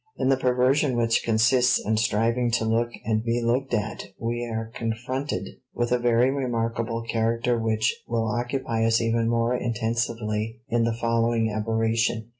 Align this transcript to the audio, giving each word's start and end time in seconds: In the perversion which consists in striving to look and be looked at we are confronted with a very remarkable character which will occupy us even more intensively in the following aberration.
In 0.17 0.29
the 0.29 0.35
perversion 0.35 0.97
which 0.97 1.21
consists 1.23 1.77
in 1.79 1.95
striving 1.97 2.49
to 2.53 2.65
look 2.65 2.89
and 3.05 3.23
be 3.23 3.39
looked 3.39 3.71
at 3.75 4.05
we 4.17 4.47
are 4.47 4.71
confronted 4.73 5.59
with 5.75 5.91
a 5.91 5.99
very 5.99 6.31
remarkable 6.31 7.03
character 7.03 7.59
which 7.59 8.01
will 8.07 8.27
occupy 8.27 8.83
us 8.83 8.99
even 8.99 9.29
more 9.29 9.55
intensively 9.55 10.59
in 10.67 10.85
the 10.85 10.97
following 10.99 11.51
aberration. 11.55 12.29